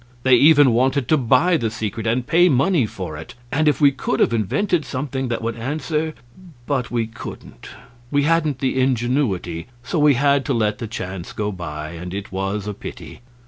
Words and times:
They 0.23 0.33
even 0.33 0.73
wanted 0.73 1.07
to 1.09 1.15
buy 1.17 1.57
the 1.57 1.69
secret, 1.69 2.07
and 2.07 2.25
pay 2.25 2.49
money 2.49 2.87
for 2.87 3.15
it; 3.17 3.35
and 3.51 3.67
if 3.67 3.79
we 3.79 3.91
could 3.91 4.19
have 4.19 4.33
invented 4.33 4.83
something 4.83 5.27
that 5.27 5.43
would 5.43 5.55
answer 5.55 6.15
but 6.65 6.89
we 6.89 7.05
couldn't; 7.05 7.69
we 8.09 8.23
hadn't 8.23 8.57
the 8.57 8.81
ingenuity, 8.81 9.67
so 9.83 9.99
we 9.99 10.15
had 10.15 10.43
to 10.45 10.55
let 10.55 10.79
the 10.79 10.87
chance 10.87 11.33
go 11.33 11.51
by, 11.51 11.89
and 11.91 12.15
it 12.15 12.31
was 12.31 12.65
a 12.65 12.73
pity. 12.73 13.21